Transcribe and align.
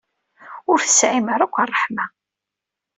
Ur 0.71 0.77
tesɛim 0.81 1.27
ara 1.33 1.45
akk 1.47 1.57
ṛṛeḥma. 1.67 2.05